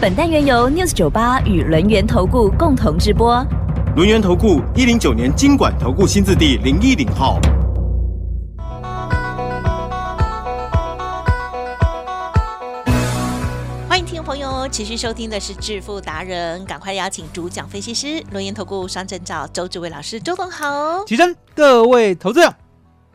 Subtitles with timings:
[0.00, 3.44] 本单元由 News 九八与轮源投顾共同直播。
[3.96, 7.40] 轮源投顾一零九年经管投顾新字第零一零号。
[13.88, 21.04] 欢迎听众朋友持续收听的是致富达人，赶快邀请主讲分析师轮源投顾双证照周志伟老师，周董好。
[21.06, 22.54] 起身，各位投资者，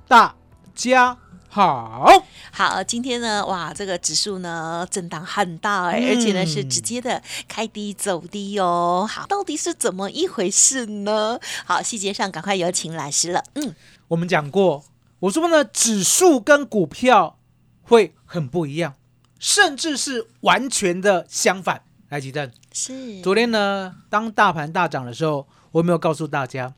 [0.09, 0.35] 大
[0.75, 1.17] 家
[1.53, 2.07] 好。
[2.51, 9.07] 好，今天呢，哇，这个指数呢震荡很大而且呢是直接的开低走低哦。
[9.07, 11.39] 好，到底是怎么一回事呢？
[11.63, 13.43] 好，细节上赶快有请老师了。
[13.53, 13.75] 嗯，
[14.07, 14.83] 我们讲过，
[15.19, 17.37] 我说呢，指数跟股票
[17.83, 18.95] 会很不一样，
[19.37, 21.83] 甚至是完全的相反。
[22.09, 26.73] 来，吉正，是昨天呢，当大盘大涨的时候，我有没有告诉大家，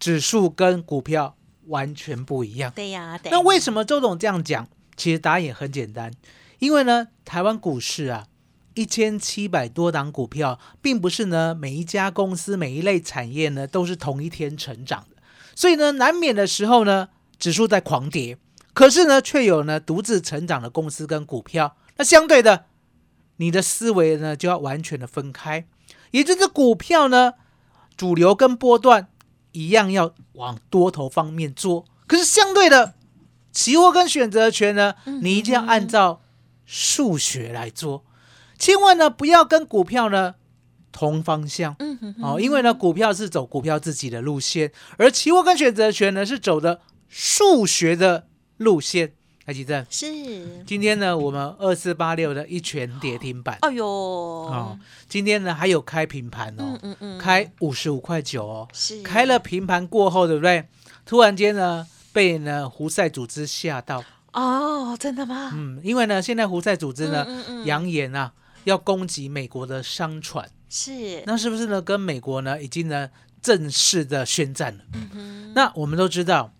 [0.00, 1.36] 指数跟股票
[1.66, 2.72] 完全不一样？
[2.74, 3.30] 对呀、对。
[3.30, 4.68] 那为什么周董这样讲？
[4.96, 6.10] 其实答案也很简单，
[6.58, 8.26] 因为呢，台湾股市啊，
[8.72, 15.16] 一千七百多档股票，并不是呢每一家公司、每一类产业呢都是同一天成长的，
[15.54, 18.38] 所以呢，难免的时候呢，指数在狂跌，
[18.72, 21.76] 可是呢，却有呢独自成长的公司跟股票。
[21.98, 22.64] 那相对的，
[23.36, 25.66] 你的思维呢就要完全的分开，
[26.12, 27.34] 也就是股票呢，
[27.98, 29.08] 主流跟波段
[29.56, 32.94] 一样要往多头方面做，可是相对的。
[33.50, 36.20] 期货跟选择权呢，你一定要按照
[36.66, 38.04] 数学来做，
[38.58, 40.34] 千万呢不要跟股票呢
[40.92, 48.26] 同方向嗯哼哼哦，因为呢股票是走股票自己的路线，而期货跟选择权呢是走的数学的
[48.58, 49.14] 路线。
[49.46, 50.06] 来，吉正，是，
[50.66, 53.56] 今天呢我们二四八六的一拳跌停板。
[53.60, 54.76] 哎呦，哦，
[55.08, 59.00] 今天呢还有开平盘哦嗯，嗯嗯，开五十五块九哦，是。
[59.02, 60.64] 开了平盘过后，对不对？
[61.04, 64.02] 突然间呢被呢胡塞组织吓到。
[64.32, 65.52] 哦，真的吗？
[65.54, 67.66] 嗯，因为呢，现在胡塞组织呢嗯嗯嗯。
[67.66, 68.32] 扬言啊
[68.64, 73.08] 要攻击美国的商船，是，那是不是呢跟美国呢已经呢
[73.40, 74.84] 正式的宣战了？
[74.94, 76.52] 嗯哼，那我们都知道，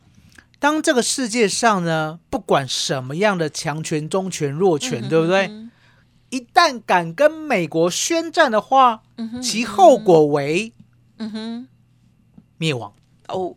[0.59, 5.47] 当这个世界上呢不管什么样的强权、中权、弱权，对不对？
[5.47, 5.71] 嗯
[6.29, 10.73] 一旦敢跟美国宣战的话，嗯其后果为
[11.19, 11.69] 嗯哼，
[12.59, 12.93] 灭亡。
[13.29, 13.55] 哦，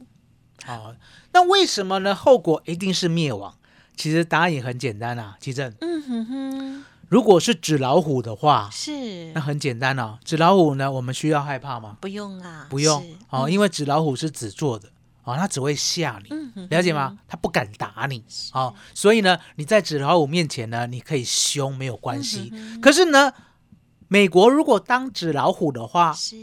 [0.63, 0.93] 好、
[1.33, 2.13] 那为什么呢？
[2.13, 3.55] 后果一定是灭亡。
[3.97, 5.73] 其实答案也很简单啊，其正。
[5.81, 10.19] 嗯哼哼，如果是纸老虎的话，是那，很简单哦。
[10.23, 11.97] 纸老虎呢，我们需要害怕吗？
[11.99, 14.89] 不用啊，不用是哦，因为纸老虎是纸做的
[15.29, 17.17] 哦，他只会吓你，了解吗？
[17.27, 18.23] 他不敢打你
[18.53, 22.49] 哦，所以呢，你在纸老虎面前呢，你可以凶没有关系。
[22.53, 23.33] 嗯可是呢，
[24.07, 26.35] 美国如果当纸老虎的话，是，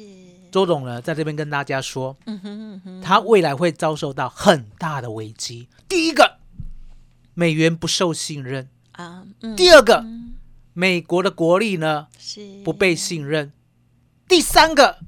[0.52, 2.16] 周总呢在这边跟大家说，
[3.02, 5.68] 他未来会遭受到很大的危机。
[5.88, 6.38] 第一个，
[7.34, 10.34] 美元不受信任；啊，嗯第二个，嗯。
[10.78, 12.62] 美国的国力呢是。
[12.62, 13.50] 不被信任；
[14.28, 14.98] 第三个，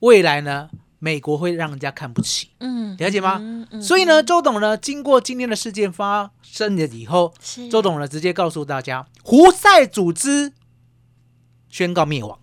[0.00, 0.70] 未来呢
[1.04, 2.50] 美国会让人家看不起。
[2.60, 7.34] 嗯了解吗嗯嗯所以呢，周董呢，经过今天的事件发生了以后，
[7.68, 10.52] 周董呢直接告诉大家，胡塞组织
[11.68, 12.38] 宣告灭亡。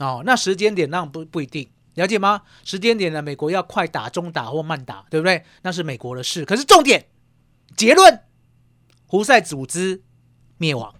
[0.00, 2.42] 哦，那时间点那不不一定，了解吗？
[2.64, 5.44] 时间点呢，美国要快打、中打或慢打，对不对？
[5.62, 6.44] 那是美国的事。
[6.44, 7.06] 可是重点
[7.76, 8.20] 结论，
[9.06, 10.02] 胡塞组织
[10.58, 10.92] 灭亡。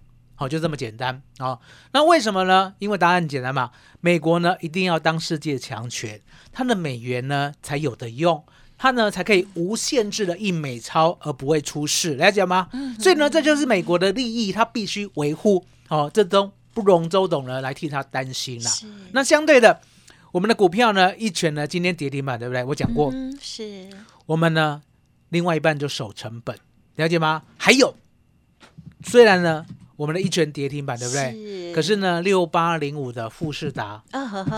[0.42, 1.60] 好、就这么简单啊、哦
[1.92, 2.74] 那为什么呢？
[2.80, 3.70] 因为答案很简单嘛，
[4.00, 6.20] 美国呢一定要当世界强权，
[6.52, 8.44] 它的美元呢才有的用，
[8.76, 12.68] 它呢才可以无限制的印美钞而不会出事，了解吗？
[12.98, 18.70] 所以呢，这就是美国的利益，它必须维护哦，这都不容周董呢来替他担心啦。
[18.70, 19.80] 是那相对的，
[20.32, 22.64] 我们的股票呢一拳呢今天跌停板，对不对？
[22.64, 23.88] 我讲过，嗯是
[24.26, 24.82] 我们呢
[25.28, 26.58] 另外一半就守成本，
[26.96, 27.42] 了解吗？
[27.56, 27.94] 还有，
[29.04, 29.66] 虽然呢
[30.02, 31.30] 我们的一拳跌停板，对不对？
[31.30, 34.02] 是可是呢，六八零五的富士达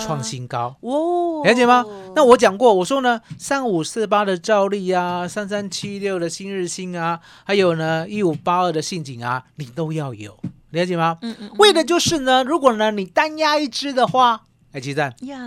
[0.00, 1.84] 创新高，哦，了解吗？
[2.16, 10.34] 那我讲过，我说呢，三五四八的兆利啊，三三七六的新日新啊，还有呢一五八二的信景啊，你都要有，
[10.70, 11.18] 了解吗？
[11.20, 15.38] 嗯嗯为的就是呢，如果呢你单压一只的话，哎，鸡蛋，呀，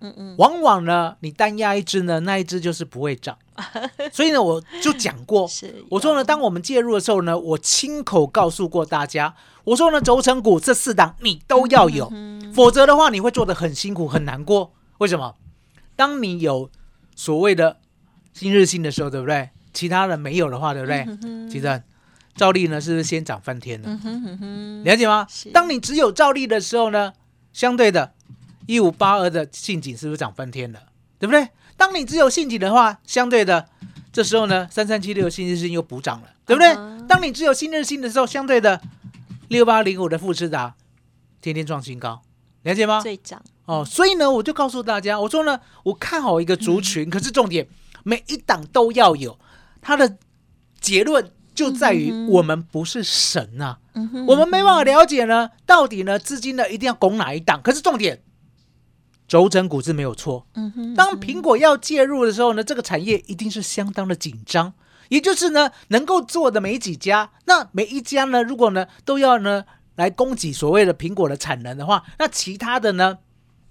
[0.00, 3.38] 嗯嗯，往往呢你单压一只呢，那一只就是不会涨。
[4.12, 9.32] 所以呢，我就讲过， 是我说呢，当我们介入的时候呢，我亲口告诉过大家，
[9.62, 12.12] 我说呢，轴承股这四档你都要有，
[12.52, 14.72] 否则的话你会做的很辛苦很难过。
[14.98, 15.36] 为什么？
[15.94, 16.68] 当你有
[17.14, 17.76] 所谓的
[18.32, 19.50] 新日新的时候，对不对？
[19.72, 21.06] 其他人没有的话，对不对？
[21.48, 21.82] 其实
[22.34, 23.88] 照例呢，是不是先涨翻天了？
[23.88, 25.50] 嗯哼哼哼，了解吗是？
[25.50, 27.12] 当你只有照例的时候呢，
[27.52, 28.12] 相对的，
[28.66, 30.80] 一五八二的陷阱是不是涨翻天了？
[31.18, 31.48] 对不对？
[31.76, 33.68] 当你只有陷阱的话，相对的，
[34.12, 36.74] 这时候呢，三三七六新日新又补涨了，对不对？
[37.08, 38.80] 当你只有新日新的时候，相对的，
[39.48, 40.74] 六八零五的富士达
[41.40, 42.22] 天天创新高，
[42.62, 43.00] 了解吗？
[43.00, 47.66] 最涨，哦，所以呢，我就告诉大家，我说呢，我看好一个族群，可是重点
[48.02, 49.38] 每一档都要有，
[49.80, 50.16] 它的
[50.80, 57.60] 结论就在于我们不是神呐、嗯我们没办法了解呢，到底呢资金呢一定要拱哪一档？
[57.62, 58.20] 可是重点，
[59.26, 60.46] 轴承股是没有错。
[60.54, 64.72] 嗯哼，当苹果要介入的时候呢，这个产业一定是相当的紧张，
[65.08, 69.64] 也就是呢能够做的没几家，那每一家呢如果呢都要呢
[69.96, 73.18] 来供给所谓的苹果的产能的话，那其他的呢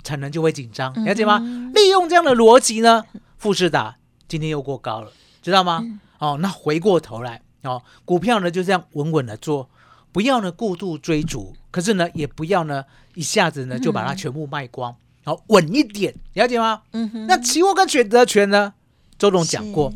[0.03, 1.39] 产能就会紧张，了解吗？
[1.73, 3.03] 利用这样的逻辑呢，
[3.37, 3.97] 富士达
[4.27, 5.11] 今天又过高了，
[5.41, 5.83] 知道吗？
[6.19, 9.69] 哦，那回过头来哦，股票呢就这样稳稳的做，
[10.11, 12.85] 不要呢过度追逐，可是呢也不要呢
[13.15, 16.81] 一下子呢就把它全部卖光，好、稳一点，了解吗？
[16.91, 18.73] 嗯哼，那期货跟选择权呢？
[19.17, 19.93] 周董讲过，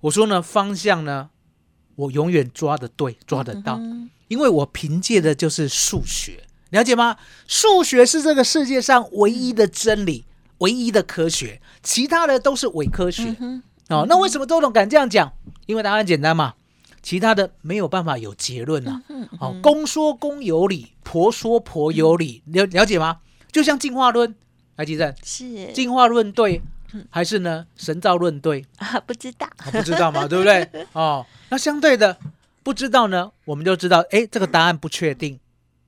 [0.00, 1.28] 我说呢方向呢，
[1.96, 7.18] 我永远抓得对，抓得到，嗯因为我凭借的就是数学，了解吗？
[7.46, 10.24] 数学是这个世界上唯一的真理，
[10.58, 13.30] 唯一的科学，其他的都是伪科学。
[13.38, 15.30] 哼哦，那为什么周董敢这样讲？
[15.66, 16.54] 因为答案简单嘛，
[17.02, 19.02] 其他的没有办法有结论啊。
[19.10, 23.18] 嗯哦，公说公有理，婆说婆有理，了了解吗？
[23.50, 24.34] 就像进化论，
[24.76, 26.60] 来记正，是进化论对
[27.10, 28.64] 还是呢神造论对？
[28.78, 30.86] 啊，不知道，啊不知道嘛， 对不对？
[30.92, 32.16] 哦，那相对的
[32.62, 35.38] 不知道呢，我们就知道，哎，这个答案不确定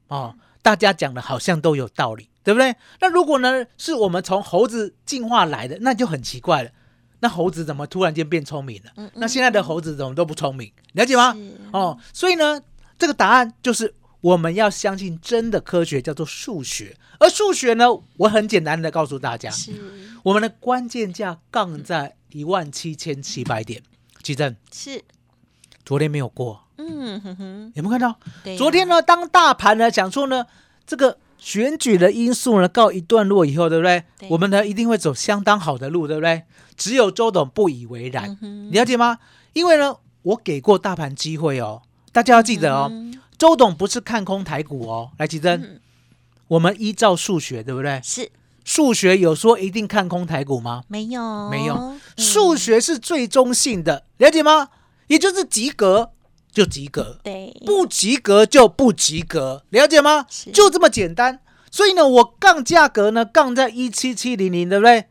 [0.09, 0.35] 哦。
[0.63, 2.75] 大家讲的好像都有道理，对不对？
[3.01, 6.71] 那如果呢是我们从猴子进化来的，那就很奇怪了。
[7.21, 8.91] 那猴子怎么突然间变聪明了？
[8.97, 10.73] 嗯那现在的猴子怎么都不聪明？
[10.95, 11.37] 了解吗？
[11.71, 12.59] 哦，所以呢，
[12.99, 13.93] 这个答案就是
[14.25, 16.97] 我们要相信真的科学，叫做数学。
[17.21, 17.85] 而数学呢，
[18.17, 19.73] 我很简单的告诉大家，是
[20.23, 23.83] 我们的关键价杠在一万七千七百点。
[24.23, 25.03] 奇正，是，
[25.85, 28.19] 昨天没有过，嗯哼哼，有没有看到？
[28.43, 30.47] 对呀昨天呢，当大盘呢讲说呢，
[30.87, 34.05] 这个选举的因素呢告一段落以后，对不对？
[34.19, 36.45] 对我们呢一定会走相当好的路，对不对？
[36.79, 39.19] 只有周董不以为然，嗯你了解吗？
[39.53, 45.11] 因为呢，我给过大盘机会哦，大家要记得哦，嗯周董不是看空台股哦。
[45.19, 45.81] 来，奇珍，嗯
[46.49, 48.01] 我们依照数学，对不对？
[48.05, 48.31] 是
[48.65, 50.83] 数学有说一定看空台股吗？
[50.89, 54.69] 没有没有嗯数学是最中性的，了解吗？
[55.09, 56.13] 也就是及格
[56.53, 60.51] 就及格，对不及格就不及格，了解吗是？
[60.51, 61.41] 就这么简单。
[61.71, 65.07] 所以呢，我杠价格呢杠在一七七零零，对不对？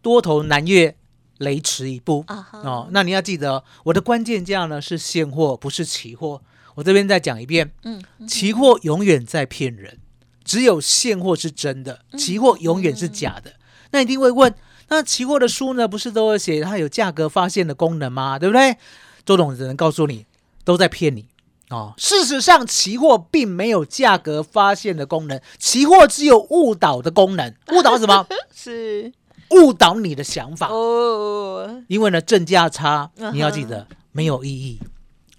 [0.00, 0.96] 多头南越，
[1.38, 2.24] 雷池一步。
[2.28, 6.40] 哦，那你要记得哦，我的关键价呢是现货，不是期货。
[6.80, 9.98] 我这边再讲一遍，嗯期货永远在骗人，
[10.42, 13.52] 只有现货是真的，嗯期货永远是假的。
[13.90, 14.54] 那一定会问，
[14.88, 18.38] 那期货的书呢，不是都会写它有价格发现的功能吗？
[18.38, 18.78] 对不对？
[19.26, 20.24] 周董只能告诉你，
[20.64, 21.26] 都在骗你
[21.68, 21.92] 哦。
[21.98, 27.54] 事实上，期货并没有价格发现的功能，期货只有误导的功能。
[27.74, 28.26] 误导什么？
[28.54, 29.12] 是
[29.50, 30.68] 误导你的想法。
[30.68, 34.80] 哦，因为呢，正价差你要记得没有意义，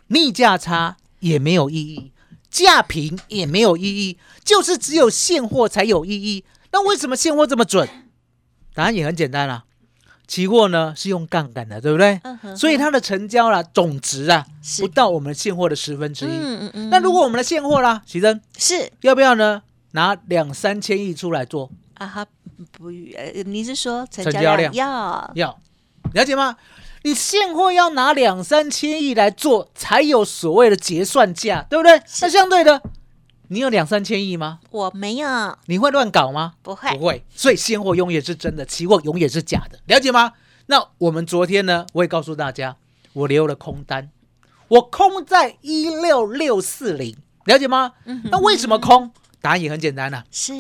[0.10, 2.12] 逆价差也没有意义，
[2.51, 6.44] 价平也没有意义，就是只有现货才有意义。
[6.72, 7.88] 那为什么现货这么准？
[8.74, 9.63] 答案也很简单啦、
[10.28, 12.20] 期货呢是用杠杆的，对不对？
[12.24, 16.30] 嗯哼所以它的成交啦总值啊是不到我们现货的十分之一。
[16.30, 19.63] 嗯嗯嗯那如果我们的现货啦，徐真是要不要呢？
[19.94, 21.70] 拿两三千亿出来做？
[21.96, 22.25] 啊哈
[22.72, 25.60] 不呃，你是说成交成交量要要
[26.13, 26.56] 了解吗？
[27.03, 32.01] 你现货要拿两三千亿来做，才有所谓的结算价，对不对？
[32.22, 32.81] 那相对的，
[33.48, 34.60] 你有两三千亿吗？
[34.70, 36.53] 我没有你会乱搞吗？
[36.62, 37.24] 不会不会。
[37.29, 40.34] 所以现货永远是真的，期货永远是假的，了解吗？
[40.67, 42.77] 那我们昨天呢，我也告诉大家，
[43.13, 44.10] 我留了空单，
[44.67, 47.93] 我空在一六六四零，了解吗？
[48.25, 49.12] 那为什么空？
[49.41, 50.53] 答案也很简单呐、是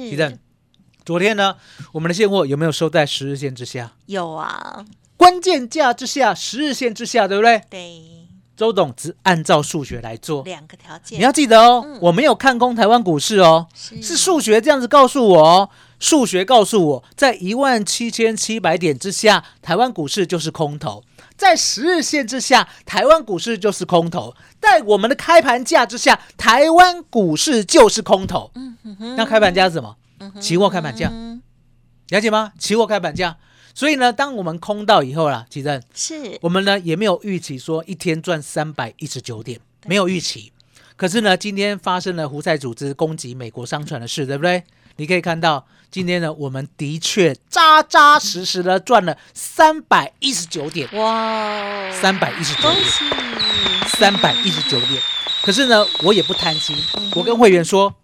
[1.03, 1.55] 昨天呢，
[1.91, 3.91] 我们的现货有没有收在十日线之下？
[4.05, 4.85] 有啊，
[5.17, 7.61] 关键价之下，十日线之下，对不对？
[7.69, 8.01] 对
[8.55, 15.69] 周董只按照数学来做，两个条件，你要记得哦，嗯我没有看空台湾股市哦，是是数学这样子告诉我哦。
[15.99, 21.03] 数学告诉我，在一万七千七百点之下，台湾股市就是空头；
[21.37, 28.49] 在十日线之下，台湾股市就是空头；在我们的开盘价之下，台湾股市就是空头。
[28.55, 29.95] 嗯哼哼那开盘价是什么？
[30.39, 31.41] 期货开盘价，嗯
[32.09, 32.51] 了解吗？
[32.59, 33.37] 期货开盘价。
[33.73, 40.51] 所以呢，当我们空到以后啦，其正，是我们呢也没有预期说一天赚三百一十九点，没有预期。
[40.97, 44.63] 可是呢，今天发生了胡塞组织攻击美国商船的事，对不对？
[44.97, 52.83] 你可以看到，今天呢，我们的确扎扎实实的赚了三百一十九点，哇，三百一十九点，
[53.97, 55.01] 三百一十九点。
[55.41, 56.75] 可是呢，我也不贪心，
[57.15, 57.95] 我跟会员说，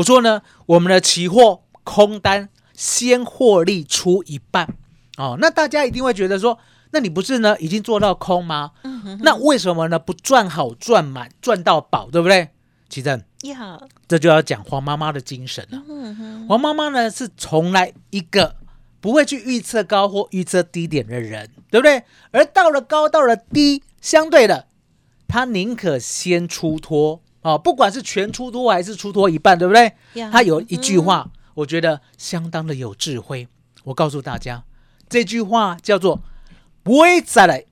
[0.00, 4.74] 我说呢，我们的期货空单先获利出一半
[5.16, 5.36] 哦。
[5.40, 6.58] 那大家一定会觉得说，
[6.92, 8.72] 那你不是呢已经做到空吗？
[9.22, 12.48] 那为什么呢不赚好赚满赚到饱，对不对？
[12.88, 13.78] 奇正，呀，
[14.08, 15.82] 这就要讲黄妈妈的精神了。
[16.48, 18.56] 黄妈妈呢是从来一个
[19.00, 22.02] 不会去预测高或预测低点的人，对不对？
[22.30, 24.66] 而到了高，到了低，相对的，
[25.28, 29.92] 她宁可先出脱哦，不管是全出脱还是出脱一半，对不对？
[30.30, 33.48] 他有一句话，我觉得相当的有智慧。
[33.84, 34.64] 我告诉大家，
[35.08, 36.22] 这句话叫做
[36.82, 37.64] “不会再来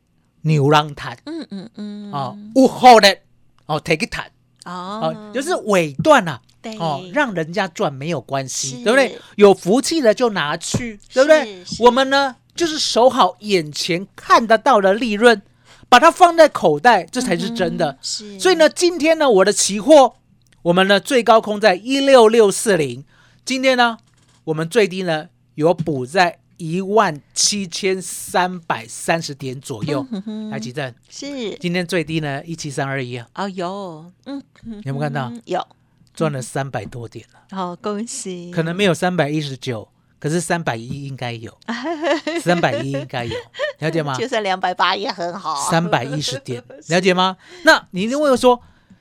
[0.42, 3.18] 牛郎谈嗯嗯嗯，哦，午后的
[3.66, 4.30] 哦，take it 谈
[4.64, 6.40] 哦哦，就是尾段啊。
[6.60, 9.16] 对哦，让人家赚没有关系，是对不对？
[9.37, 15.40] 有福气的就拿去，对不对我们呢，就是守好眼前看得到的利润，
[15.88, 17.92] 把它放在口袋，这才是真的。
[17.92, 20.14] 嗯是，所以呢，今天呢，我的期货，
[20.62, 23.04] 我们呢最高空在一六六四零，
[23.45, 23.99] 今天呢，
[24.45, 30.07] 我们最低呢有补在一万七千三百三十点左右。
[30.11, 31.57] 嗯哼来，吉正，是。
[31.59, 35.30] 今天最低呢一七三二一啊，哦有，嗯，嗯有没有看到？
[35.30, 35.66] 嗯有，
[36.12, 37.57] 赚了三百多点了。
[37.57, 41.56] 好恭喜，可能没有三百一十九，可是三百一应该有，
[42.42, 43.34] 三百一应该有，
[43.78, 44.16] 了解吗？
[44.18, 47.37] 就算两百八也很好，三百一十点， 了解吗？
[47.64, 48.60] 那你一定会说，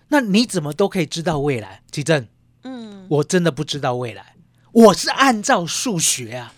[0.09, 1.81] 那你怎么都可以知道未来？
[1.91, 2.27] 吉正，
[2.63, 4.35] 嗯，我真的不知道未来，
[4.71, 6.53] 我是按照数学啊。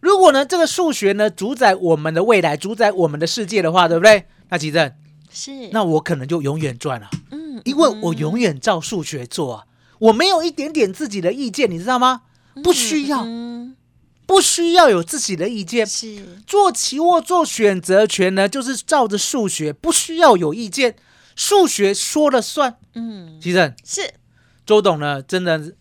[0.00, 4.24] 如果呢，这个数学呢主宰我们的未来，主宰我们的世界的话，对不对？
[4.48, 4.92] 那吉正，
[5.30, 9.64] 是，那我可能就永远赚了，嗯，因为我永远照数学做啊，
[9.98, 12.22] 我没有一点点自己的意见，你知道吗？
[12.64, 13.22] 不需要。
[13.24, 13.76] 嗯，
[14.30, 15.84] 不需要有自己的意见。
[15.84, 20.94] 是，做期货做选择权呢，就是照着数学，不需要有意见，
[21.34, 22.78] 数学说了算。
[22.94, 24.14] 嗯，其实是，
[24.64, 25.74] 周董呢，真的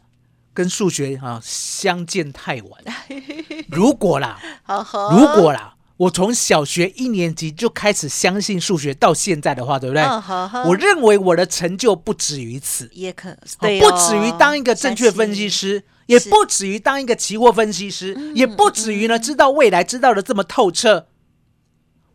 [0.51, 2.83] 跟数学啊相见太晚。
[3.69, 10.01] 如果啦，好好，如果啦，我从小学一年级就开始相信数学到现在的话，对不对？
[10.01, 12.89] 嗯好好我认为我的成就不止于此。
[12.93, 21.07] 也可，哦不止于当一个证券分析师，也不止于当一个期货分析师，嗯也不止于呢知道未来知道的这么透彻，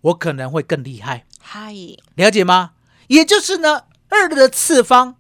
[0.01, 1.75] 我可能会更厉害，嗨，
[2.15, 2.73] 了解吗？
[3.09, 5.17] 也就是呢，二的次方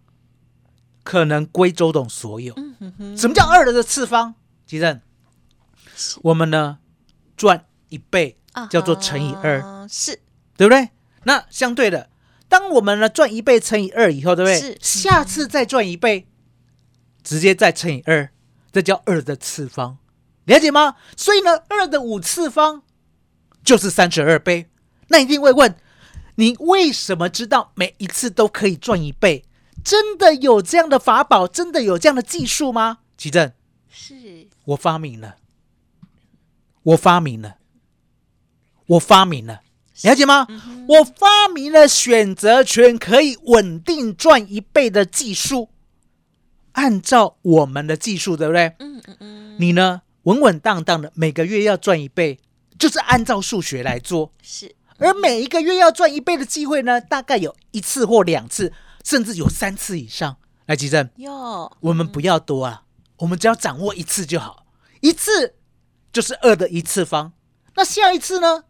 [1.02, 2.54] 可能归周董所有。
[2.56, 4.36] 嗯哼哼，什么叫二的次方？
[4.64, 5.02] 吉正，
[6.22, 6.78] 我们呢
[7.36, 10.18] 赚一倍啊叫做乘以二，哈是，
[10.56, 10.88] 对不对？
[11.24, 12.10] 那相对的，
[12.48, 14.58] 当我们呢赚一倍乘以二以后，对不对？
[14.58, 16.26] 是下次再赚一倍，
[17.22, 18.30] 直接再乘以二，
[18.72, 19.98] 这叫二的次方，
[20.44, 20.96] 了解吗？
[21.16, 22.82] 所以呢，二的五次方
[23.62, 24.70] 就是三十二倍。
[25.08, 25.76] 那一定会问，
[26.36, 29.44] 你为什么知道每一次都可以赚一倍？
[29.84, 31.46] 真的有这样的法宝？
[31.46, 33.00] 真的有这样的技术吗？
[33.18, 33.52] 奇正，
[33.88, 35.36] 是，我发明了，
[36.82, 37.58] 我发明了，
[38.86, 39.62] 我发明了，
[40.02, 40.46] 了解吗？
[40.88, 45.70] 我发明了选择权可以稳定赚一倍的技术。
[46.72, 48.74] 按照我们的技术，对不对？
[48.80, 52.40] 嗯嗯嗯，你呢，稳稳当当的每个月要赚一倍，
[52.78, 54.32] 就是按照数学来做。
[54.42, 58.72] 是，而每一个月要赚一倍的机会呢，大概有一次或两次，
[59.04, 60.36] 甚至有三次以上。
[60.66, 62.82] 来，吉正，哟，我们不要多啊，
[63.18, 64.66] 我们只要掌握一次就好，
[65.00, 65.54] 一次
[66.12, 67.32] 就是二的一次方。
[67.76, 68.64] 那下一次呢？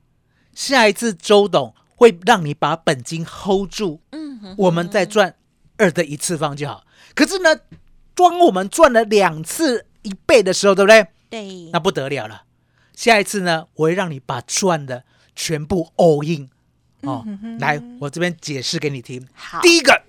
[0.55, 5.37] 下一次周董会让你把本金 hold 住，嗯哼，我们再赚
[5.77, 6.85] 二的一次方就好。
[7.15, 7.57] 可是呢，
[8.15, 11.07] 当我们赚了两次一倍的时候，对不对？
[11.31, 12.45] 对，那不得了了。
[12.95, 16.49] 下一次呢，我会让你把赚的全部 all in
[17.01, 17.25] 哦。
[17.59, 19.27] 来，我这边解释给你听。
[19.35, 20.03] 好，第一个，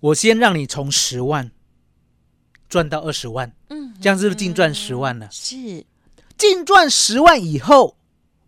[0.00, 1.52] 我先让你从十万
[2.68, 5.28] 赚到二十万，嗯，这样是不是净赚十万了？
[5.30, 5.86] 是，
[6.36, 7.96] 净赚十万以后，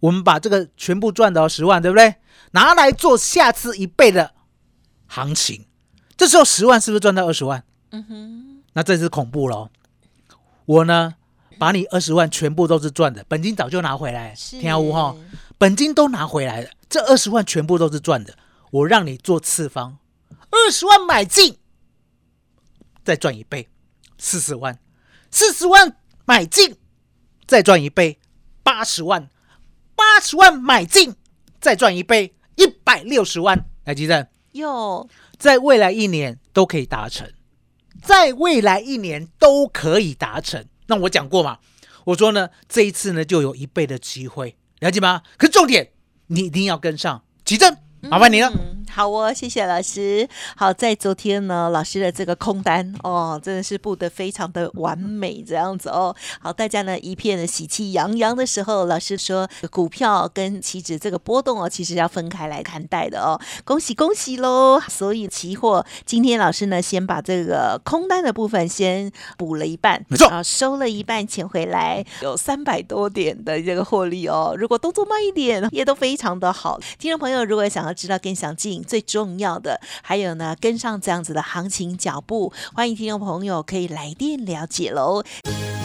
[0.02, 2.16] 我们把这个全部赚到十万，对不对？
[2.50, 4.34] 拿来做下次一倍的
[5.06, 5.66] 行情，
[6.16, 7.64] 这时候十万是不是赚到二十万？
[7.90, 9.70] 嗯哼，那这是恐怖喽！
[10.64, 11.14] 我呢，
[11.58, 15.14] 把你二十万全部都是赚的，本金早就拿回来，是，听无哈，
[15.56, 18.36] 本金都拿回来了，这二十万全部都是赚的。
[18.70, 19.98] 我让你做次方，
[20.50, 21.58] 二十万买进，
[23.04, 23.68] 再赚一倍，
[24.18, 24.78] 四十万，
[25.30, 26.76] 四十万买进，
[27.46, 28.18] 再赚一倍，
[28.62, 29.28] 八十万，
[30.02, 31.14] 八十万买进，
[31.60, 33.64] 再赚一倍，一百六十万。
[33.84, 37.30] 来，吉正，有在未来一年都可以达成，
[38.02, 40.66] 在未来一年都可以达成。
[40.88, 41.58] 那我讲过嘛，
[42.06, 45.22] 我说呢，这一次呢就有一倍的机会，了解吗？
[45.38, 45.92] 可是重点，
[46.26, 48.50] 你一定要跟上，吉正，麻烦你了。
[48.52, 50.28] 嗯好哦，谢谢老师。
[50.54, 56.14] 好，在昨天呢，老师的这个空单哦，真的是布的非常的完美，这样子哦。
[56.42, 63.40] 好，大家呢一片的喜气洋洋的时候，老师说股票跟期指这个波动哦，其实要分开来看待的哦。
[63.64, 64.78] 恭喜恭喜喽！
[64.90, 74.54] 所以期货今天老师呢，先把这个空单的部分先补了一半，没错啊，收了一半钱回来，有三百多点的这个获利哦。
[74.58, 76.78] 如果动作慢一点，也都非常的好。
[76.98, 85.22] 听众朋友，如果想要知道更详尽，最重要的还有呢，跟上这样子的行情脚步，欢迎听众朋友可以来电了解喽。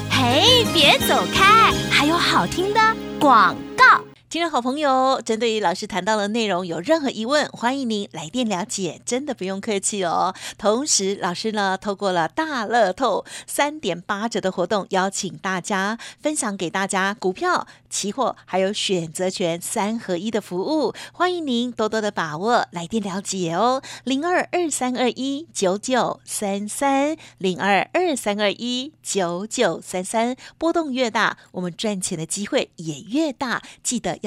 [0.09, 2.79] 嘿，别走开，还有好听的
[3.19, 4.06] 广告。
[4.37, 10.35] 听众好朋友，针对于老师谈到的内容有任何疑问，欢迎您来电了解，真的不用客气哦。
[10.59, 23.81] 同时，老师呢透过了大乐透三点八折的活动，邀请大家分享给大家股票、期货还有选择权三合一的服务，欢迎您多多的把握，来电了解哦。
[24.03, 34.26] 零二二三二一九九三三零二二三二一九九三三，波动越大，我们赚钱的机会也越大，记得要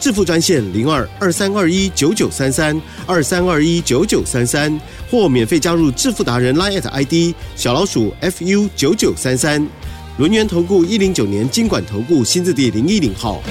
[0.00, 4.80] 致富专线零二二三二一九九三三二三二一九九三三，
[5.10, 9.68] 或免费加入致富达人 Line at ID 小老鼠 fu 九九三三。
[10.16, 13.42] 轮源投顾一零九年经管投顾新字第零一零号。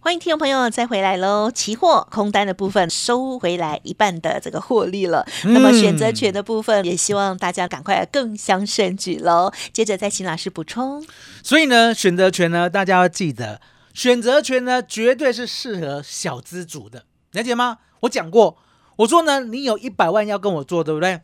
[0.00, 1.50] 欢迎听众朋友再回来喽！
[1.52, 9.52] 期货空单的部分收回来一半的这个获利了，那么选择权的部分也希望大家赶快更相胜举喽。
[9.72, 11.04] 接着再请老师补充。
[11.44, 13.60] 所以呢，选择权呢，大家要记得，
[13.96, 17.78] 选择权呢，绝对是适合小资主的，了解吗？
[18.00, 18.58] 我讲过，
[18.96, 21.22] 我说呢，你有一百万要跟我做，对不对？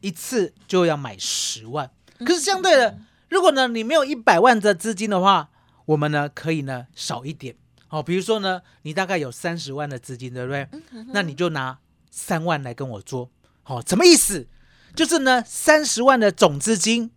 [0.00, 1.90] 一次就要买十万。
[2.20, 2.98] 可是相对的，
[3.28, 5.50] 如果呢，你没有一百万的资金的话，
[5.84, 7.54] 我们呢可以呢少一点。
[7.86, 10.66] 好、比如说呢，你大概有三十万的资金，对不对？
[11.12, 11.78] 那你就拿
[12.10, 13.30] 三万来跟我做。
[13.62, 14.48] 好、什么意思？
[14.94, 17.10] 就是呢，三十万的总资金，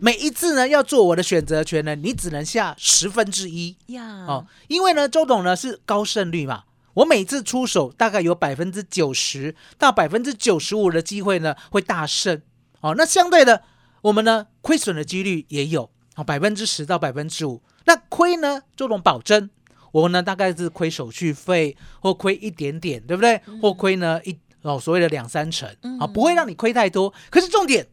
[0.00, 3.76] 每一次呢要做我的选择权呢，你只能下十分之一。
[3.88, 12.40] 呀，哦，因为呢，周董呢是高胜率嘛，我每次出手大概有百分之九十到百分之九十五的机会呢会大胜。
[12.80, 13.62] 哦，那相对的，
[14.00, 17.62] 我们呢亏损的几率也有，哦，百分之十到百分之五。
[17.84, 19.50] 那亏呢，周董保证，
[19.92, 23.38] 我呢大概是亏手续费或亏一点点，对不对？
[23.60, 25.68] 或亏呢一哦所谓的两三成，
[26.00, 27.12] 啊、不会让你亏太多。
[27.28, 27.86] 可是重点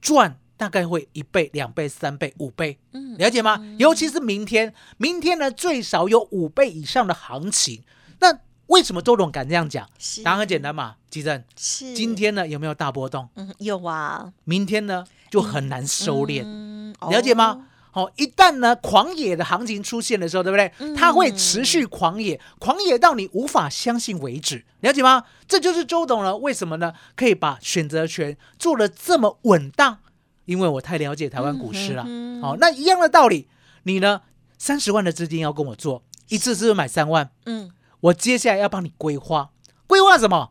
[0.00, 2.78] 赚大概会一倍、两倍、三倍、五倍。
[2.92, 3.60] 嗯了解吗？
[3.78, 7.82] 尤其是明天，明天呢最少有五倍以上的行情。
[8.20, 9.88] 那为什么周董敢这样讲？
[10.24, 13.28] 答案很简单嘛，吉正，是今天呢有没有大波动？
[13.36, 17.66] 嗯有啊，明天呢就很难收敛，嗯了解吗？？
[17.90, 20.94] 好、一旦呢狂野的行情出现的时候，对不对？
[20.96, 25.22] 它会持续狂野，狂野到你无法相信为止，了解吗？
[25.46, 29.98] 这就是周董呢，为什么呢可以把选择权做的这么稳当？
[30.44, 32.02] 因为我太了解台湾股市了。
[32.02, 33.48] 好、嗯哦那一样的道理，
[33.84, 34.22] 你呢
[34.58, 37.30] 三十万的资金要跟我做，一次是不是买三万？
[37.46, 39.50] 嗯，我接下来要帮你规划，
[39.86, 40.50] 规划什么？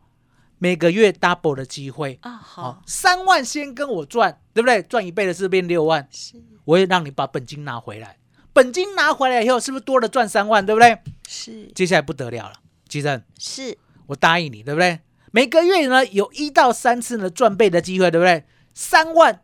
[0.58, 2.18] 每个月 double 的机会。
[2.22, 4.82] 啊好，三万先跟我赚，对不对？
[4.82, 8.16] 赚一倍的是不是变六万，是我会让你把本金拿回来。
[8.52, 10.96] 本金拿回来以后，是不是多了赚三万，对不对？
[11.28, 12.54] 是接下来不得了了，
[12.88, 13.76] 吉正，是，
[14.06, 15.00] 我答应你，对不对？
[15.32, 18.44] 每个月呢有一到三次呢赚倍的机会，对不对？
[18.72, 19.42] 三万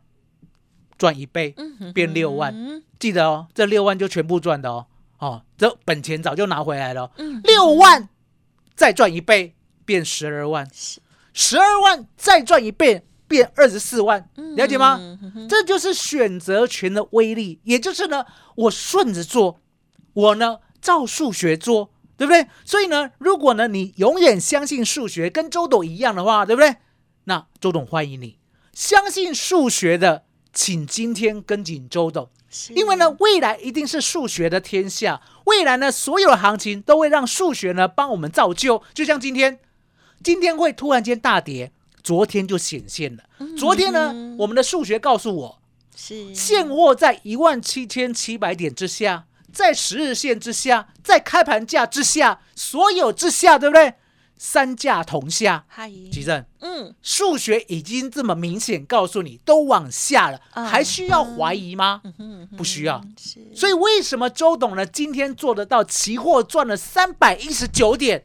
[1.00, 1.56] 赚一倍，
[1.94, 2.54] 变六万。
[2.54, 4.86] 嗯记得哦，这六万就全部赚的哦。
[5.18, 7.10] 哦，这本钱早就拿回来了
[7.44, 8.10] 六万
[8.74, 9.54] 再赚一倍
[9.86, 10.68] 变十二万，
[11.32, 15.00] 十二万再赚一倍变二十四万，了解吗？
[15.48, 19.62] 这就是选择权的威力，也就是呢，我顺着做，
[20.12, 22.46] 我呢照数学做，对不对？
[22.66, 26.76] 所以呢，如果呢你永远相信数学，跟周董一样的话，对不对？
[27.24, 28.38] 那周董欢迎你，
[28.74, 32.28] 相信数学的，请今天跟紧周董，
[32.74, 39.60] 因为呢，未来一定是数学的天下，未来呢所有的行情都会让数学呢帮我们造就，就像今天。
[40.22, 43.24] 今天会突然间大跌，昨天就显现了。
[43.56, 45.58] 昨天呢，我们的数学告诉我，
[45.96, 53.94] 是现货在一万七千七百点之下，在十日线之下，在开盘价之下，所有之下，对不对？
[54.42, 60.64] 三价同下，嗨，奇正，嗯，数学已经这么明显告诉你都往下了，啊。
[60.64, 62.00] 还需要怀疑吗？
[62.16, 62.48] 嗯。
[62.56, 63.04] 不需要。
[63.54, 68.24] 所以为什么周董呢今天做得到期货赚了三百一十九点？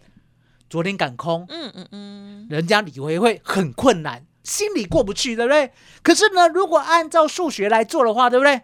[0.69, 5.73] 昨天赶空，嗯嗯嗯，人家理会会很困难，心里过不去，对不对？
[6.01, 8.61] 可是呢，如果按照数学来做的话，对不对？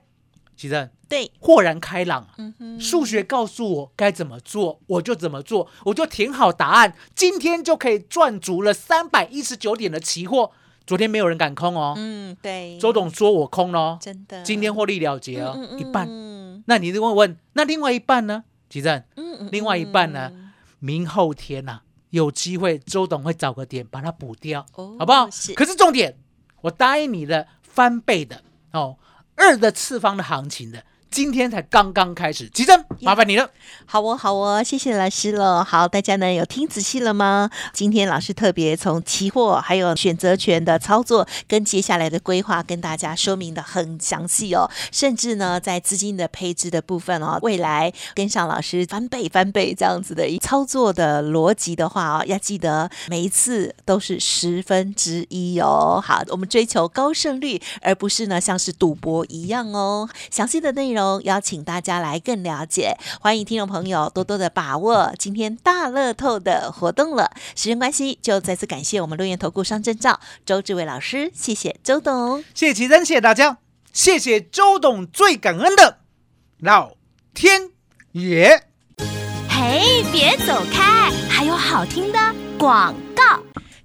[0.56, 2.30] 奇正对，豁然开朗啊！
[2.38, 10.52] 嗯哼，数学告诉我该怎么做，我就怎么做，我就填好答案，今天就可以赚足了三百一十九点的期货。
[10.88, 16.08] 昨天没有人敢空哦，嗯对，周董说我空了哦，真的，今天获利了结哦，嗯嗯一半。
[16.10, 18.46] 嗯那你就会问，那另外一半呢？
[18.70, 20.32] 吉正，嗯嗯另外一半呢？
[20.80, 25.30] 明后天呐、有机会周董会找个点把它补掉，哦好不好？
[25.30, 26.18] 是可是重点，
[26.62, 28.42] 我答应你的翻倍的
[28.74, 28.98] 哦，
[29.36, 33.50] 二的次方的行情的，今天才刚刚开始，吉正，麻烦你了。
[33.86, 35.62] 好哦，好哦，谢谢老师了。
[35.62, 37.50] 好，大家呢有听仔细了吗？
[37.74, 56.02] 今天老师特别从期货还有选择权的操作跟接下来的规划跟大家说明的很详细哦，甚至呢在资金的配置的部分哦，未来跟上老师翻倍翻倍这样子的一操作的逻辑的话哦，要记得每一次都是十分之一哦。
[56.02, 60.08] 好，我们追求高胜率，而不是呢像是赌博一样哦。
[60.30, 67.32] 详细的内容邀请大家来更了解，欢迎听众朋友多多的把握今天大乐透的活动了。
[67.56, 72.44] 时间关系，就再次感谢我们录研投顾商证照周志伟老师，谢谢周董。
[72.54, 73.58] 谢谢奇珍，谢谢大家，
[73.94, 75.98] 谢谢周董，最感恩的
[76.60, 76.92] 老
[77.34, 77.72] 天
[78.14, 78.64] 爷。
[79.50, 82.20] 嘿，别走开，还有好听的
[82.58, 83.24] 广告。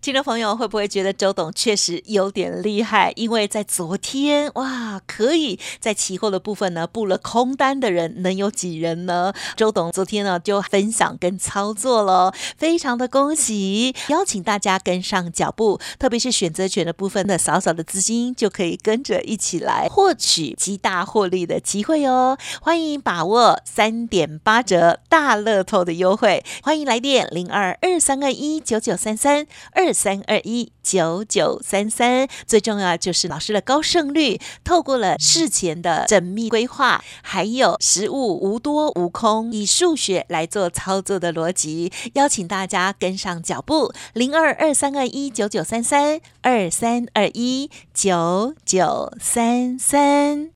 [0.07, 3.13] 听众朋友会不会觉得周董确实有点厉害？
[3.17, 9.33] 因为在昨天，哇，可以在期货的部分呢布了空单的人能有几人呢？
[9.57, 22.39] 周董昨天呢就分享跟操作了，非常的恭喜，邀请大家跟上脚步，特别是选择权的部分的少少的资金就可以跟着一起来获取极大获利的机会哦。
[22.61, 32.29] 欢迎把握三点八折大乐透的优惠，欢迎来电零二二三二一九九三三二三二一九九三三。
[32.47, 50.56] 最重要就是老师的高胜率，透过了事前的缜密规划，还有实物无多无空，以数学来做操作的逻辑，邀请大家跟上脚步，零二二三二一九九三三二三二一九九三三。